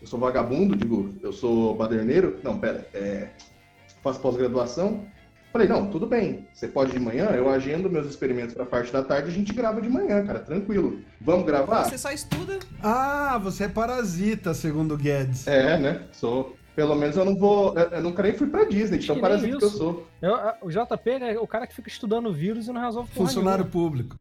[0.00, 2.38] Eu sou vagabundo, digo, eu sou baderneiro.
[2.42, 3.28] Não, pera, é,
[4.02, 5.04] faço pós-graduação.
[5.52, 6.46] Falei, não, tudo bem.
[6.54, 9.80] Você pode de manhã, eu agendo meus experimentos pra parte da tarde, a gente grava
[9.80, 11.00] de manhã, cara, tranquilo.
[11.20, 11.84] Vamos gravar?
[11.84, 12.58] Você só estuda.
[12.80, 15.46] Ah, você é parasita, segundo o Guedes.
[15.48, 16.02] É, né?
[16.12, 16.56] Sou.
[16.76, 17.74] Pelo menos eu não vou.
[17.76, 20.06] Eu, nunca nem fui pra Disney, de tão Que nem parasita que eu sou.
[20.22, 23.26] Eu- a- o JP é o cara que fica estudando vírus e não resolve porra
[23.26, 23.72] Funcionário nenhuma.
[23.72, 24.16] público.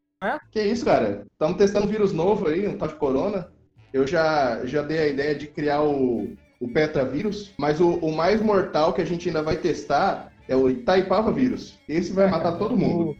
[0.51, 1.25] Que isso, cara?
[1.31, 3.47] Estamos testando um vírus novo aí, um tal de corona.
[3.93, 6.27] Eu já, já dei a ideia de criar o,
[6.59, 10.69] o petravírus, mas o, o mais mortal que a gente ainda vai testar é o
[10.69, 11.77] Itaipava vírus.
[11.87, 13.15] Esse vai matar todo mundo.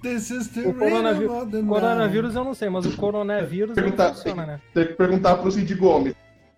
[0.65, 1.67] O coronavírus- O night.
[1.67, 4.62] coronavírus eu não sei, mas o coronavírus não Perguntar- funciona, né?
[4.73, 6.15] Tem que perguntar pro Cid Gomes.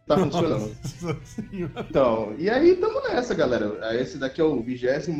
[0.07, 0.71] Tá funcionando.
[1.01, 1.85] Nossa senhora.
[1.89, 3.95] Então, e aí estamos nessa, galera.
[4.01, 5.11] Esse daqui é o 27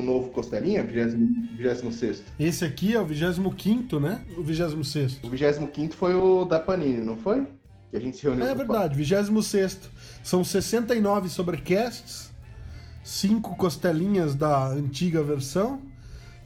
[0.00, 2.22] novo Costelinha, 26.
[2.38, 4.20] Esse aqui é o 25, né?
[4.36, 5.18] O 26.
[5.24, 7.46] O 25 foi o da Panini, não foi?
[7.92, 8.46] Que a gente se reuniu.
[8.46, 9.90] É verdade, 26.
[10.24, 12.32] São 69 sobrecasts,
[13.04, 15.78] 5 costelinhas da antiga versão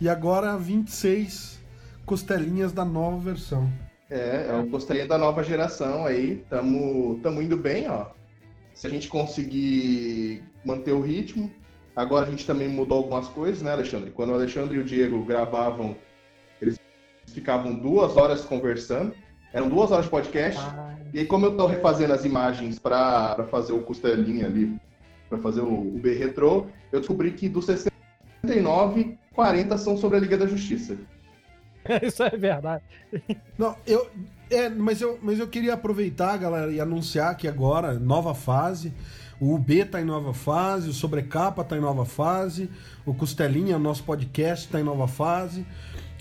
[0.00, 1.60] e agora 26
[2.04, 3.72] costelinhas da nova versão.
[4.10, 6.44] É, é o Costelinha da nova geração aí.
[6.50, 8.06] Tamo, tamo indo bem, ó.
[8.74, 11.48] Se a gente conseguir manter o ritmo.
[11.94, 14.10] Agora a gente também mudou algumas coisas, né, Alexandre?
[14.10, 15.96] Quando o Alexandre e o Diego gravavam,
[16.60, 16.78] eles
[17.28, 19.14] ficavam duas horas conversando.
[19.56, 20.60] Eram duas horas de podcast.
[20.60, 24.76] Ah, E aí, como eu tô refazendo as imagens pra pra fazer o Costelinha ali,
[25.30, 30.20] pra fazer o, o B Retro, eu descobri que dos 69, 40 são sobre a
[30.20, 30.96] Liga da Justiça.
[32.02, 32.82] Isso é verdade.
[33.56, 34.10] Não, eu.
[34.50, 38.92] É, mas eu, mas eu queria aproveitar, galera, e anunciar que agora, nova fase.
[39.40, 42.70] O UB tá em nova fase, o Sobrecapa tá em nova fase,
[43.04, 45.66] o Costelinha, nosso podcast, tá em nova fase.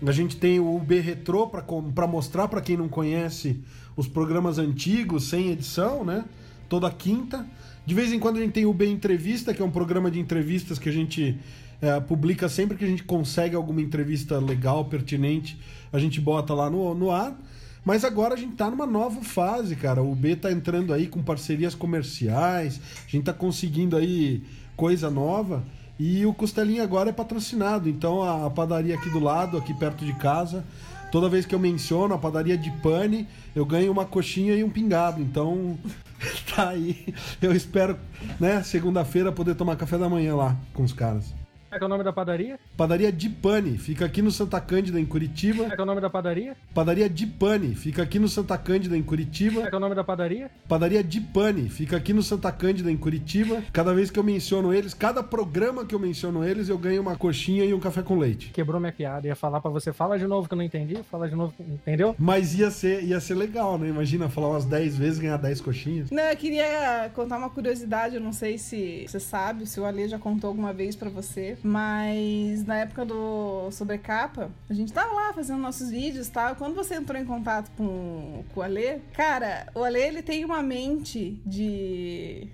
[0.05, 1.47] A gente tem o UB Retro
[1.93, 3.59] para mostrar para quem não conhece
[3.95, 6.25] os programas antigos, sem edição, né?
[6.67, 7.45] Toda quinta.
[7.85, 10.19] De vez em quando a gente tem o UB Entrevista, que é um programa de
[10.19, 11.37] entrevistas que a gente
[11.81, 15.57] é, publica sempre que a gente consegue alguma entrevista legal, pertinente,
[15.93, 17.37] a gente bota lá no, no ar.
[17.85, 20.01] Mas agora a gente tá numa nova fase, cara.
[20.01, 24.41] O B tá entrando aí com parcerias comerciais, a gente tá conseguindo aí
[24.75, 25.63] coisa nova.
[25.97, 27.87] E o Costelinha agora é patrocinado.
[27.89, 30.63] Então a, padaria aqui do lado, aqui perto de casa,
[31.11, 34.69] toda vez que eu menciono a padaria de pane, eu ganho uma coxinha e um
[34.69, 35.21] pingado.
[35.21, 35.77] Então
[36.55, 37.13] tá aí.
[37.41, 37.97] Eu espero,
[38.39, 41.44] né, segunda-feira poder tomar café da manhã lá com os caras.
[41.75, 42.59] Como é que é o nome da padaria?
[42.77, 45.57] Padaria de Pane, fica aqui no Santa Cândida, em Curitiba.
[45.63, 46.55] Como é que é o nome da padaria?
[46.73, 49.55] Padaria de Pane, fica aqui no Santa Cândida, em Curitiba.
[49.55, 50.49] Como é que é o nome da padaria?
[50.69, 53.61] Padaria de Pane, fica aqui no Santa Cândida, em Curitiba.
[53.73, 57.15] Cada vez que eu menciono eles, cada programa que eu menciono eles, eu ganho uma
[57.17, 58.51] coxinha e um café com leite.
[58.53, 59.27] Quebrou minha piada.
[59.27, 61.63] Ia falar pra você, fala de novo que eu não entendi, fala de novo, que-
[61.63, 62.15] entendeu?
[62.17, 63.89] Mas ia ser, ia ser legal, né?
[63.89, 66.09] Imagina falar umas 10 vezes e ganhar 10 coxinhas.
[66.09, 70.07] Não, eu queria contar uma curiosidade, eu não sei se você sabe, se o Ale
[70.07, 75.33] já contou alguma vez pra você, mas na época do Sobrecapa, a gente tava lá
[75.33, 79.65] fazendo nossos vídeos e tal, quando você entrou em contato com, com o Ale, cara,
[79.73, 82.47] o Ale, ele tem uma mente de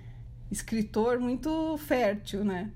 [0.50, 2.70] escritor muito fértil, né?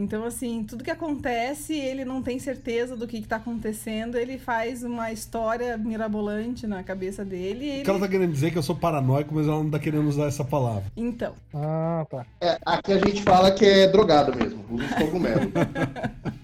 [0.00, 4.38] Então, assim, tudo que acontece, ele não tem certeza do que, que tá acontecendo, ele
[4.38, 7.66] faz uma história mirabolante na cabeça dele.
[7.66, 9.78] e O ele- cara tá querendo dizer que eu sou paranoico, mas ela não tá
[9.78, 10.84] querendo usar essa palavra.
[10.96, 12.24] Então, Ah, tá.
[12.40, 15.52] É, aqui a gente fala que é drogado mesmo, usa os cogumelos.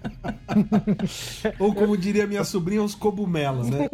[1.59, 3.89] Ou como diria minha sobrinha, os cogumelos, né?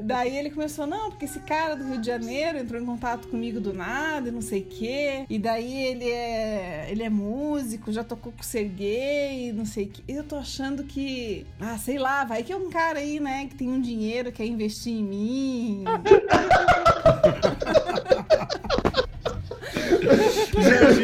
[0.00, 3.60] Daí ele começou, não, porque esse cara do Rio de Janeiro entrou em contato comigo
[3.60, 5.24] do nada, e não sei o quê.
[5.28, 9.88] E daí ele é, ele é músico, já tocou com o Serguei, não sei o
[9.88, 10.02] quê.
[10.08, 13.54] Eu tô achando que, ah, sei lá, vai que é um cara aí, né, que
[13.54, 15.84] tem um dinheiro, quer investir em mim.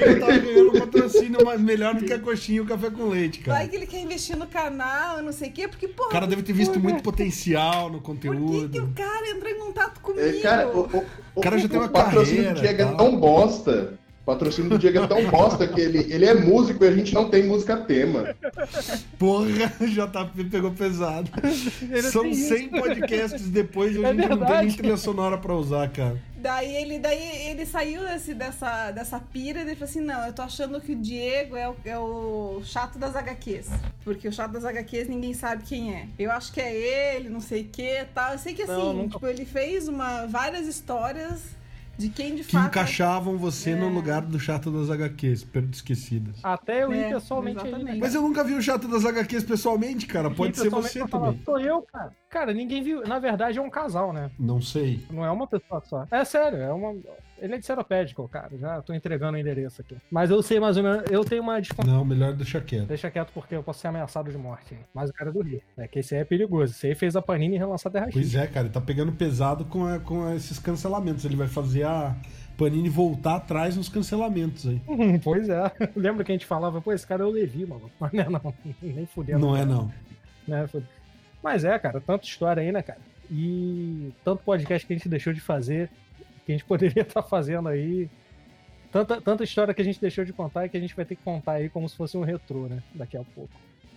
[0.07, 0.82] Eu tava ganhando
[1.31, 3.69] patrocínio melhor do que a coxinha e o café com leite, Vai cara.
[3.69, 6.43] que ele quer investir no canal, não sei o quê, porque, porra, O cara deve
[6.43, 8.85] ter visto muito potencial no Por que, que conteúdo.
[8.85, 10.27] o cara entrou em contato comigo?
[10.27, 11.05] É, cara, o, o,
[11.37, 13.95] O cara já tem uma patrocínio carreira do Diego é tão bosta.
[14.21, 17.13] O patrocínio do Diego é tão bosta que ele, ele é músico e a gente
[17.13, 18.33] não tem música tema.
[19.19, 19.49] Porra,
[19.83, 21.29] JP pegou pesado.
[22.11, 22.49] São tem isso.
[22.57, 26.17] 100 podcasts depois e a É gente não tem nem trilha sonora pra usar, cara.
[26.43, 30.33] Daí ele, daí ele saiu desse, dessa, dessa pira e ele falou assim: não, eu
[30.33, 33.69] tô achando que o Diego é o, é o chato das HQs.
[34.03, 36.09] Porque o chato das HQs ninguém sabe quem é.
[36.19, 38.33] Eu acho que é ele, não sei o que tal.
[38.33, 41.41] Eu sei que assim, Não, nunca- tipo, ele fez uma, várias histórias
[41.99, 42.67] de quem de Que fato.
[42.69, 43.91] encaixavam você no É.
[43.91, 46.37] lugar do chato das HQs, per- esquecidas.
[46.43, 47.97] Até eu ir É, pessoalmente aí, né?
[48.01, 50.31] Mas eu nunca vi o chato das HQs pessoalmente, cara.
[50.31, 51.41] Pode Ir ser você também.
[51.45, 52.13] Sou eu, cara.
[52.29, 53.03] Cara, ninguém viu.
[53.07, 54.31] Na verdade, é um casal, né?
[54.39, 55.05] Não sei.
[55.11, 56.07] Não é uma pessoa só.
[56.11, 56.95] É sério, é uma.
[57.43, 58.51] Ele é de Seropédico, cara.
[58.57, 59.97] Já tô entregando o endereço aqui.
[60.11, 61.11] Mas eu sei mais ou menos.
[61.11, 61.97] Eu tenho uma desconfiança.
[61.97, 62.87] Não, melhor deixar quieto.
[62.87, 64.77] Deixa quieto porque eu posso ser ameaçado de morte.
[64.95, 65.61] Mas o cara é do Rio.
[65.77, 66.73] É que esse aí é perigoso.
[66.73, 68.15] Esse aí fez a Panini relançar Terra X.
[68.15, 71.25] Pois é, cara, ele tá pegando pesado com, a- com esses cancelamentos.
[71.25, 72.15] Ele vai fazer a
[72.57, 74.81] Panini voltar atrás nos cancelamentos aí.
[74.89, 75.73] Hum, pois é.
[75.97, 77.91] Lembra que a gente falava, pô, esse cara é o Levi, mano.
[77.99, 78.55] Mas não é não.
[78.81, 79.39] Nem fudendo.
[79.41, 79.93] Não é, não.
[80.47, 80.69] né?
[81.43, 83.01] Mas é, cara, tanta história aí, né, cara?
[83.31, 85.91] E tanto podcast que a gente deixou de fazer,
[86.45, 88.09] que a gente poderia estar fazendo aí.
[88.91, 91.17] Tanta, tanta história que a gente deixou de contar e que a gente vai ter
[91.17, 92.83] que contar aí como se fosse um retrô, né?
[92.95, 93.51] Daqui a pouco.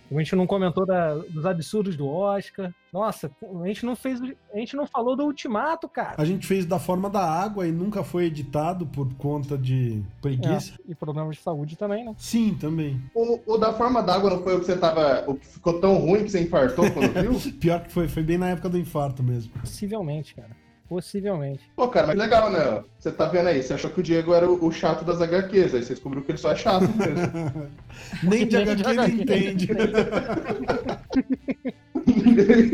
[0.08, 2.72] A gente não comentou da- dos absurdos do Oscar.
[2.92, 3.28] Nossa,
[3.62, 4.20] a gente não fez.
[4.54, 6.14] A gente não falou do ultimato, cara.
[6.16, 10.74] A gente fez da forma da água e nunca foi editado por conta de preguiça.
[10.88, 12.14] É, e problemas de saúde também, né?
[12.16, 13.02] Sim, também.
[13.14, 15.24] O, o da forma d'água não foi o que você tava.
[15.28, 17.52] O que ficou tão ruim que você infartou quando viu?
[17.58, 19.52] Pior que foi, foi bem na época do infarto mesmo.
[19.58, 20.50] Possivelmente, cara.
[20.88, 21.60] Possivelmente.
[21.74, 22.84] Pô, cara, mas legal, né?
[22.98, 25.74] Você tá vendo aí, você achou que o Diego era o, o chato das HQs,
[25.74, 27.70] aí você descobriu que ele só é chato mesmo.
[28.22, 29.66] Nem de Nem HQ de ele entende.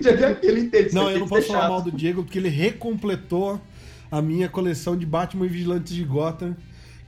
[0.00, 0.94] de HQ ele entende.
[0.94, 1.70] Não, eu não posso falar chato.
[1.70, 3.58] mal do Diego porque ele recompletou
[4.10, 6.54] a minha coleção de Batman e Vigilantes de Gotham.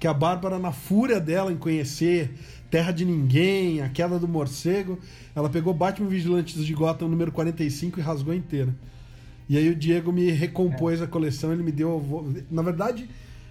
[0.00, 2.30] Que a Bárbara, na fúria dela em conhecer
[2.70, 4.98] Terra de Ninguém, A Queda do Morcego,
[5.34, 8.74] ela pegou Batman e Vigilantes de Gotham número 45 e rasgou inteira.
[9.48, 12.02] E aí o Diego me recompôs a coleção, ele me deu.
[12.50, 13.08] Na verdade,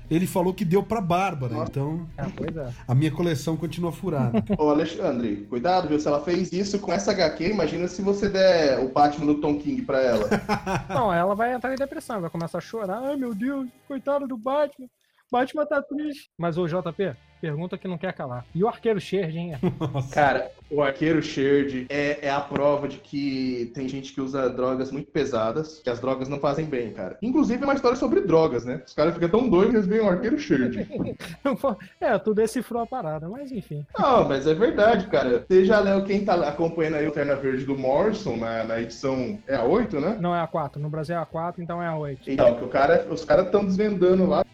[0.09, 2.69] ele falou que deu pra Bárbara, então Ah, pois é.
[2.87, 4.43] a minha coleção continua furada.
[4.57, 5.99] Ô, Alexandre, cuidado, viu?
[5.99, 9.57] Se ela fez isso com essa HQ, imagina se você der o Batman do Tom
[9.57, 10.27] King pra ela.
[10.89, 12.99] Não, ela vai entrar em depressão, vai começar a chorar.
[13.03, 14.87] Ai, meu Deus, coitado do Batman.
[15.33, 16.29] Batman tá triste.
[16.37, 18.45] Mas o JP, pergunta que não quer calar.
[18.53, 19.53] E o arqueiro Sherd, hein?
[19.91, 20.13] Nossa.
[20.13, 24.91] Cara, o arqueiro Sherd é, é a prova de que tem gente que usa drogas
[24.91, 27.17] muito pesadas, que as drogas não fazem bem, cara.
[27.19, 28.83] Inclusive é uma história sobre drogas, né?
[28.85, 30.87] Os caras ficam tão doidos que eles veem o arqueiro Sherd.
[31.99, 33.83] é, tu decifrou a parada, mas enfim.
[33.97, 35.43] Não, mas é verdade, cara.
[35.49, 39.39] Você já leu quem tá acompanhando aí o Terna Verde do Morrison na, na edição.
[39.47, 40.15] É a 8, né?
[40.21, 40.79] Não é a 4.
[40.79, 42.29] No Brasil é a 4, então é a 8.
[42.29, 44.45] Então, que o cara, os caras estão desvendando lá,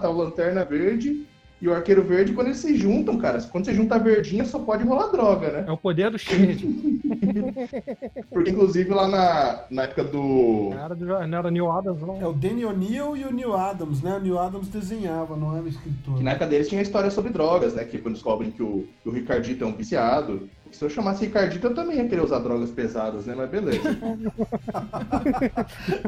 [0.00, 1.26] tá o Lanterna Verde
[1.60, 4.58] e o Arqueiro Verde, quando eles se juntam, cara, quando você junta a verdinha, só
[4.58, 5.64] pode rolar droga, né?
[5.68, 6.66] É o poder do Sherd.
[8.32, 10.70] Porque, inclusive, lá na, na época do...
[10.70, 12.30] Não era, do, não era Neil Adams, É não.
[12.30, 14.16] o Danny O'Neill e o Neil Adams, né?
[14.16, 16.16] O Neil Adams desenhava, não era escritor.
[16.16, 17.84] Que na época deles tinha história sobre drogas, né?
[17.84, 20.48] Que quando descobrem que o, que o Ricardito é um viciado.
[20.72, 23.34] Se eu chamasse Ricardito, eu também ia querer usar drogas pesadas, né?
[23.36, 23.80] Mas beleza.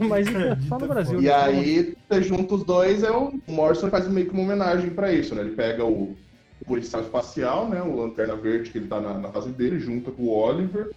[0.09, 1.21] Mas é só no Brasil.
[1.21, 1.35] E né?
[1.35, 5.13] aí, você junta os dois, é o o Morrison faz meio que uma homenagem pra
[5.13, 5.43] isso, né?
[5.43, 6.17] Ele pega o,
[6.61, 7.83] o policial espacial, né?
[7.83, 10.91] O Lanterna Verde, que ele tá na, na fase dele, junta com o Oliver,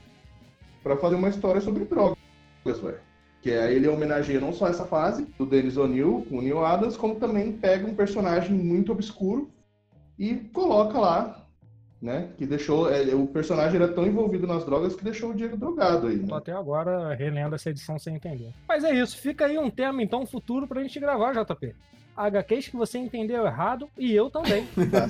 [0.81, 2.17] pra fazer uma história sobre drogas,
[2.65, 2.99] velho.
[3.41, 6.97] Que aí ele homenageia não só essa fase do Dennis O'Neill com o Neil Adams,
[6.97, 9.49] como também pega um personagem muito obscuro
[10.17, 11.46] e coloca lá,
[12.01, 12.29] né?
[12.37, 12.91] Que deixou.
[12.91, 16.27] é, o personagem era tão envolvido nas drogas que deixou o Diego drogado aí, Tô
[16.27, 16.37] né?
[16.37, 18.51] até agora relendo essa edição sem entender.
[18.67, 21.73] Mas é isso, fica aí um tema então futuro pra gente gravar, JP.
[22.15, 24.67] HQs que você entendeu errado e eu também.
[24.91, 25.07] Tá.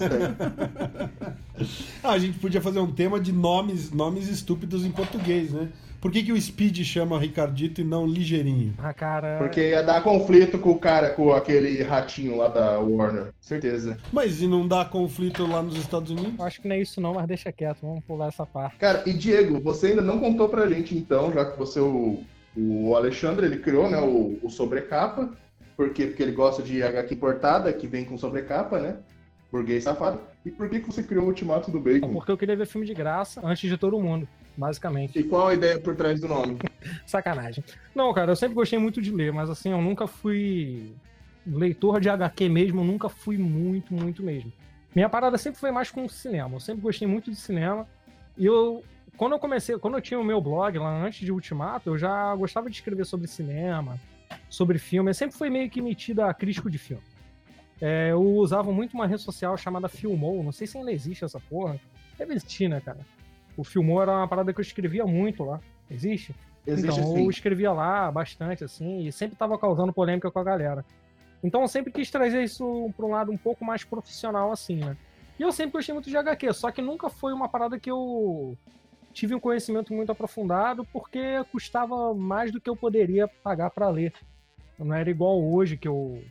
[2.04, 5.69] Ah, a gente podia fazer um tema de nomes, nomes estúpidos em português, né?
[6.00, 8.74] Por que, que o Speed chama Ricardito e não Ligeirinho?
[8.78, 9.38] Ah, cara.
[9.40, 13.34] Porque ia dar conflito com o cara, com aquele ratinho lá da Warner.
[13.42, 13.98] Certeza.
[14.12, 16.40] Mas e não dá conflito lá nos Estados Unidos?
[16.40, 18.78] Acho que não é isso não, mas deixa quieto, vamos pular essa parte.
[18.78, 22.24] Cara, e Diego, você ainda não contou pra gente então, já que você, o,
[22.56, 25.32] o Alexandre, ele criou, né, o, o sobrecapa.
[25.76, 26.08] Por quê?
[26.08, 28.98] Porque ele gosta de HQ importada, que vem com sobrecapa, né?
[29.52, 30.20] Burguês safado.
[30.46, 32.12] E por que, que você criou o Ultimato do Bacon?
[32.12, 35.20] Porque eu queria ver filme de graça antes de todo mundo, basicamente.
[35.20, 36.58] E qual a ideia por trás do nome?
[37.06, 37.63] Sacanagem.
[37.93, 40.93] Não, cara, eu sempre gostei muito de ler, mas assim, eu nunca fui
[41.46, 44.52] leitor de HQ mesmo, eu nunca fui muito, muito mesmo.
[44.93, 46.56] Minha parada sempre foi mais com cinema.
[46.56, 47.88] Eu sempre gostei muito de cinema.
[48.36, 48.84] E eu,
[49.15, 52.36] quando eu comecei, quando eu tinha o meu blog lá antes de Ultimato, eu já
[52.36, 54.00] gostava de escrever sobre cinema,
[54.50, 55.12] sobre filme.
[55.12, 57.04] Eu sempre fui meio que metido a crítico de filme.
[57.80, 60.43] É, eu usava muito uma rede social chamada Filmou.
[60.43, 61.80] Não sei se ainda existe essa porra.
[62.17, 63.00] Deve existir, né, cara?
[63.58, 65.60] O Filmou era uma parada que eu escrevia muito lá.
[65.89, 66.34] Existe?
[66.65, 67.24] Existe então, sim.
[67.24, 70.86] eu escrevia lá bastante, assim, e sempre tava causando polêmica com a galera.
[71.43, 74.96] Então eu sempre quis trazer isso pra um lado um pouco mais profissional, assim, né?
[75.39, 78.58] E eu sempre gostei muito de HQ, só que nunca foi uma parada que eu
[79.13, 84.13] tive um conhecimento muito aprofundado, porque custava mais do que eu poderia pagar pra ler.
[84.78, 86.22] Não era igual hoje, que eu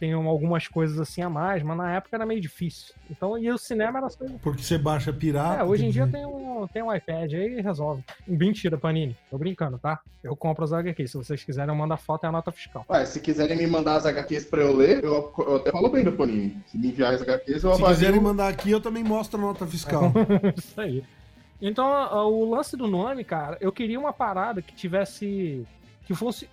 [0.00, 2.94] tem algumas coisas assim a mais, mas na época era meio difícil.
[3.10, 4.24] Então, e o cinema era só.
[4.42, 5.60] Porque você baixa pirata.
[5.60, 8.02] É, hoje em dia tem um, tem um iPad aí e resolve.
[8.26, 9.14] Mentira, Panini.
[9.30, 10.00] Tô brincando, tá?
[10.24, 11.10] Eu compro as HQs.
[11.10, 12.84] Se vocês quiserem, eu mando a foto e a nota fiscal.
[12.88, 16.02] Ué, se quiserem me mandar as HQs pra eu ler, eu, eu até falo bem
[16.02, 16.56] do Panini.
[16.66, 17.94] Se me enviar as HQs, eu Se avalio.
[17.96, 20.10] quiserem mandar aqui, eu também mostro a nota fiscal.
[20.56, 21.04] Isso aí.
[21.60, 21.86] Então,
[22.30, 25.66] o lance do nome, cara, eu queria uma parada que tivesse.
[26.10, 26.48] Que fosse.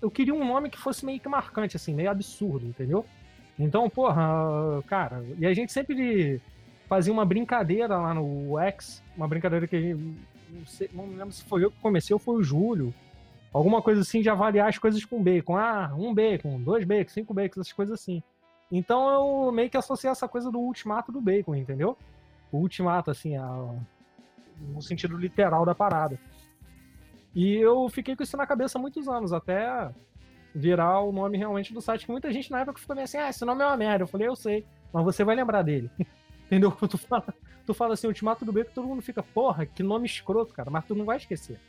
[0.00, 3.04] eu- queria um nome que fosse meio que marcante, assim, meio absurdo, entendeu?
[3.58, 6.40] Então, porra, cara, e a gente sempre
[6.88, 9.92] fazia uma brincadeira lá no X, uma brincadeira que
[10.48, 12.94] não, sei, não lembro se foi eu que comecei ou foi o Júlio.
[13.52, 15.58] Alguma coisa assim de avaliar as coisas com bacon.
[15.58, 18.22] Ah, um bacon, dois bacon, cinco bacons, essas coisas assim.
[18.72, 19.10] Então
[19.46, 21.94] eu meio que associei essa coisa do ultimato do bacon, entendeu?
[22.50, 23.74] O ultimato, assim, a-
[24.72, 26.18] no sentido literal da parada.
[27.38, 29.94] E eu fiquei com isso na cabeça há muitos anos, até
[30.52, 33.28] virar o nome realmente do site, que muita gente na época ficou meio assim, ah,
[33.28, 34.02] esse nome é uma merda.
[34.02, 35.88] Eu falei, eu sei, mas você vai lembrar dele.
[36.46, 36.72] Entendeu?
[36.72, 37.32] Quando tu fala,
[37.64, 40.84] tu fala assim, Ultimato do Bacon, todo mundo fica, porra, que nome escroto, cara, mas
[40.84, 41.60] tu não vai esquecer.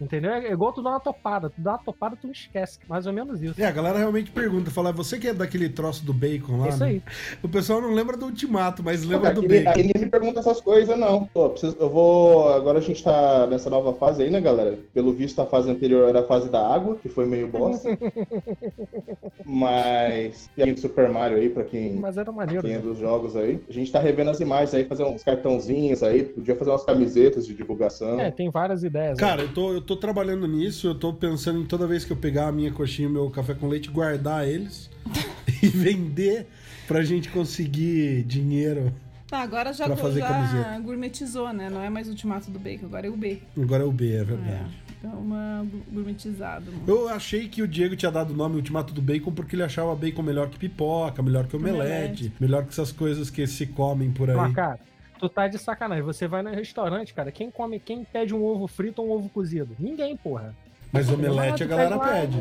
[0.00, 0.32] Entendeu?
[0.32, 1.48] É igual tu dar uma topada.
[1.50, 2.78] Tu dá uma topada, tu não esquece.
[2.88, 3.60] Mais ou menos isso.
[3.60, 6.68] É, a galera realmente pergunta, fala, você que é daquele troço do bacon lá?
[6.68, 7.02] Isso né?" aí.
[7.42, 9.72] O pessoal não lembra do ultimato, mas Pô, lembra cara, do bacon.
[9.76, 11.26] ninguém me pergunta essas coisas, não.
[11.26, 12.52] Pô, preciso- eu vou.
[12.52, 14.78] Agora a gente tá nessa nova fase aí, né, galera?
[14.92, 17.88] Pelo visto, a fase anterior era a fase da água, que foi meio bosta.
[19.44, 20.50] Mas.
[20.56, 22.62] E aí do Super Mario aí, pra quem, Mas era maneiro.
[22.62, 22.82] quem é né?
[22.82, 23.60] dos jogos aí.
[23.68, 26.24] A gente tá revendo as imagens aí, fazer uns cartãozinhos aí.
[26.24, 28.18] Podia fazer umas camisetas de divulgação.
[28.20, 29.18] É, tem várias ideias.
[29.18, 32.16] Cara, eu tô, eu tô trabalhando nisso, eu tô pensando em toda vez que eu
[32.16, 34.90] pegar a minha coxinha e meu café com leite, guardar eles
[35.62, 36.46] e vender
[36.88, 38.92] pra gente conseguir dinheiro.
[39.28, 40.78] Tá, agora já, Pra fazer já camiseta.
[40.80, 41.70] gourmetizou, né?
[41.70, 43.38] Não é mais Ultimato do Bacon, agora é o B.
[43.60, 44.82] Agora é o B, é É, verdade.
[44.98, 46.70] então uma gourmetizado.
[46.70, 46.84] mano.
[46.86, 49.94] Eu achei que o Diego tinha dado o nome Ultimato do Bacon porque ele achava
[49.96, 52.32] bacon melhor que pipoca, melhor que omelete, Omelete.
[52.38, 54.52] melhor que essas coisas que se comem por aí.
[54.52, 54.78] Cara,
[55.18, 56.04] tu tá de sacanagem.
[56.04, 59.28] Você vai no restaurante, cara, quem come, quem pede um ovo frito ou um ovo
[59.28, 59.74] cozido?
[59.78, 60.54] Ninguém, porra.
[60.92, 62.38] Mas omelete a galera pede.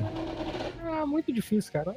[0.86, 1.96] Ah, muito difícil, cara.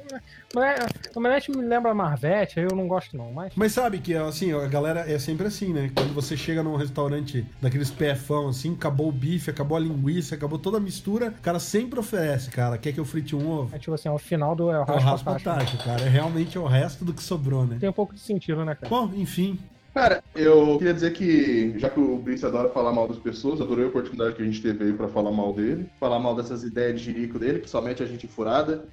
[0.55, 0.79] Omele-
[1.15, 3.53] Omelete me lembra Marvete, aí eu não gosto não, mas...
[3.55, 5.91] Mas sabe que, assim, a galera é sempre assim, né?
[5.93, 10.57] Quando você chega num restaurante daqueles pefão, assim, acabou o bife, acabou a linguiça, acabou
[10.57, 13.75] toda a mistura, o cara sempre oferece, cara, quer que eu frite um ovo?
[13.75, 16.01] É tipo assim, ao final do é o É o raspa cara.
[16.01, 17.77] É realmente o resto do que sobrou, né?
[17.79, 18.89] Tem um pouco de sentido, né, cara?
[18.89, 19.59] Bom, enfim.
[19.97, 23.85] Cara, eu queria dizer que, já que o Brice adora falar mal das pessoas, adorei
[23.85, 27.01] a oportunidade que a gente teve aí pra falar mal dele, falar mal dessas ideias
[27.01, 28.85] de jirico dele, que somente a gente furada.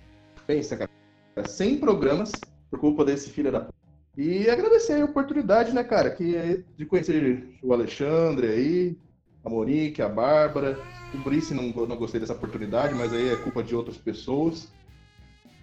[0.47, 0.91] Pensa, cara,
[1.45, 3.71] 100 programas por culpa desse filho da p.
[4.17, 8.97] E agradecer a oportunidade, né, cara, que é de conhecer o Alexandre aí,
[9.45, 10.79] a Monique, a Bárbara.
[11.13, 14.73] O Brice não, não gostei dessa oportunidade, mas aí é culpa de outras pessoas.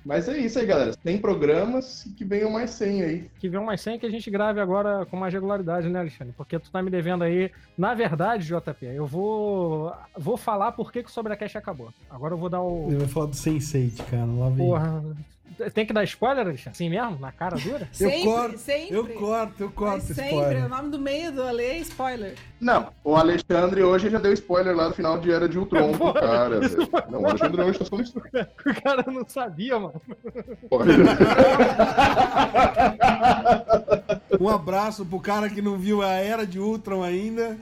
[0.05, 0.93] Mas é isso aí, galera.
[0.93, 3.29] 100 programas e que venham mais 100 aí.
[3.39, 6.33] Que vem umas 100 que a gente grave agora com mais regularidade, né, Alexandre?
[6.35, 7.51] Porque tu tá me devendo aí.
[7.77, 11.93] Na verdade, JP, eu vou vou falar por que, que o Sobrecast acabou.
[12.09, 12.87] Agora eu vou dar o.
[12.87, 14.25] Ele vai falar do Sense8, cara.
[14.25, 14.57] Lá vem.
[14.57, 15.03] Porra.
[15.73, 16.69] Tem que dar spoiler, Alexandre?
[16.71, 17.17] Assim mesmo?
[17.19, 17.87] Na cara dura?
[17.99, 18.95] Eu sempre, corto, sempre.
[18.95, 20.25] Eu corto, eu Mas corto sempre.
[20.25, 20.65] spoiler.
[20.65, 22.35] O nome do meio do Ale é spoiler.
[22.59, 26.13] Não, o Alexandre hoje já deu spoiler lá no final de Era de Ultron pro
[26.13, 26.59] cara.
[27.09, 28.49] Não, o Alexandre hoje tá só no spoiler.
[28.65, 30.01] O cara não sabia, mano.
[34.39, 37.57] Um abraço pro cara que não viu a Era de Ultron ainda.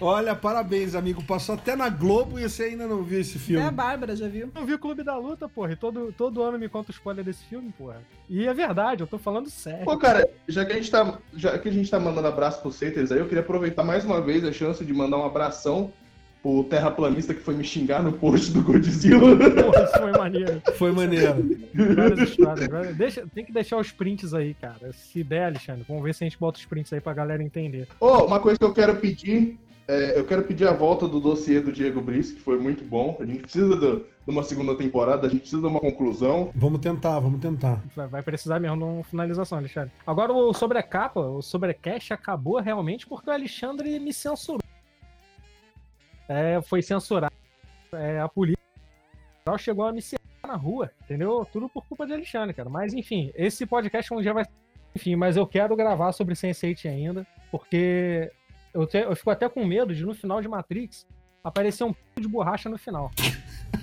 [0.00, 1.22] Olha, parabéns, amigo.
[1.24, 3.64] Passou até na Globo e você ainda não viu esse filme.
[3.66, 4.50] a Bárbara já viu.
[4.54, 7.44] Eu vi o Clube da Luta, porra, e todo, todo ano me conta o desse
[7.44, 8.00] filme, porra.
[8.28, 9.84] E é verdade, eu tô falando sério.
[9.84, 12.80] Pô, cara, já que a gente tá, já que a gente tá mandando abraço pros
[12.80, 15.92] haters aí, eu queria aproveitar mais uma vez a chance de mandar um abração
[16.42, 19.36] pro terraplanista que foi me xingar no post do Godzilla.
[19.36, 20.62] Porra, isso foi maneiro.
[20.76, 21.60] Foi maneiro.
[21.94, 22.96] Várias histórias.
[22.96, 24.92] Deixa, tem que deixar os prints aí, cara.
[24.92, 27.86] Se der, Alexandre, vamos ver se a gente bota os prints aí pra galera entender.
[28.00, 29.56] Ô, uma coisa que eu quero pedir,
[29.88, 33.16] é, eu quero pedir a volta do dossiê do Diego Brice, que foi muito bom.
[33.20, 36.50] A gente precisa do- de uma segunda temporada, a gente precisa de uma conclusão.
[36.54, 37.82] Vamos tentar, vamos tentar.
[37.96, 39.90] Vai, vai precisar mesmo de uma finalização, Alexandre.
[40.06, 44.60] Agora, o sobrecapa, o sobrecast acabou realmente porque o Alexandre me censurou.
[46.28, 47.34] É, foi censurado.
[47.92, 48.58] É, a polícia
[49.58, 51.46] chegou a me cercar na rua, entendeu?
[51.52, 52.70] Tudo por culpa de Alexandre, cara.
[52.70, 54.44] Mas, enfim, esse podcast um dia vai.
[54.94, 58.30] Enfim, mas eu quero gravar sobre Sense8 ainda, porque
[58.74, 61.06] eu, te- eu fico até com medo de no final de Matrix
[61.44, 63.10] aparecer um p de borracha no final.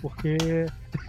[0.02, 0.38] Porque.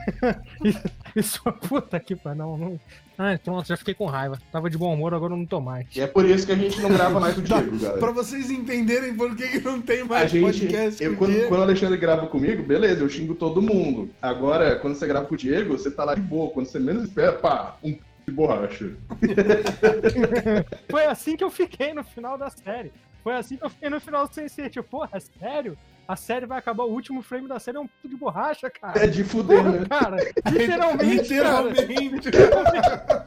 [0.65, 0.83] isso,
[1.15, 2.39] isso puta que pariu.
[2.39, 2.81] Não, não.
[3.17, 4.39] Ai, pronto, já fiquei com raiva.
[4.51, 5.87] Tava de bom humor, agora eu não tô mais.
[5.95, 8.13] E é por isso que a gente não grava mais o Diego, Pra galera.
[8.13, 11.63] vocês entenderem por que, que não tem A mais gente, podcast eu, quando, quando o
[11.65, 14.11] Alexandre grava comigo, beleza, eu xingo todo mundo.
[14.23, 16.51] Agora, quando você grava com o Diego, você tá lá de boa.
[16.51, 17.91] Quando você menos espera, pá, um
[18.27, 18.91] de borracha.
[20.91, 22.91] Foi assim que eu fiquei no final da série.
[23.23, 24.71] Foi assim que eu fiquei no final do Sense8.
[24.71, 25.77] Tipo, porra, sério?
[26.09, 29.05] A série vai acabar, o último frame da série é um puto de borracha, cara.
[29.05, 29.87] É de fuder, Porra, né?
[29.89, 30.17] cara,
[30.51, 32.31] literalmente, Literalmente.
[32.33, 33.25] Cara.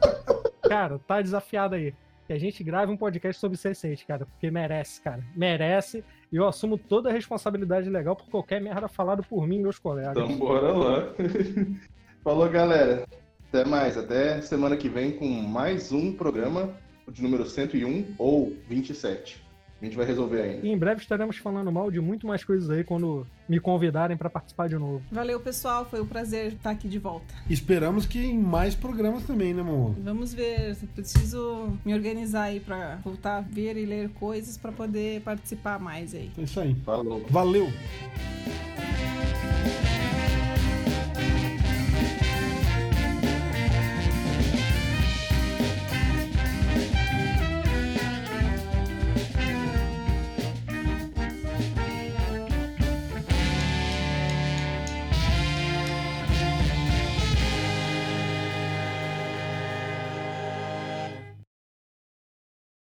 [0.68, 1.94] cara, tá desafiado aí.
[2.26, 5.22] Que a gente grave um podcast sobre Sense8, cara, porque merece, cara.
[5.34, 6.04] Merece.
[6.32, 9.78] E eu assumo toda a responsabilidade legal por qualquer merda falado por mim e meus
[9.78, 10.16] colegas.
[10.16, 11.14] Então bora lá.
[12.24, 13.06] Falou, galera.
[13.48, 13.96] Até mais.
[13.96, 16.74] Até semana que vem com mais um programa
[17.08, 19.43] de número 101 ou 27.
[19.84, 20.66] A gente vai resolver ainda.
[20.66, 24.30] E em breve estaremos falando mal de muito mais coisas aí quando me convidarem pra
[24.30, 25.02] participar de novo.
[25.12, 25.84] Valeu, pessoal.
[25.84, 27.34] Foi um prazer estar aqui de volta.
[27.50, 29.94] Esperamos que em mais programas também, né, amor?
[29.98, 30.74] Vamos ver.
[30.94, 36.14] Preciso me organizar aí pra voltar a ver e ler coisas pra poder participar mais
[36.14, 36.30] aí.
[36.38, 36.74] É isso aí.
[36.76, 37.22] Falou.
[37.28, 37.70] Valeu!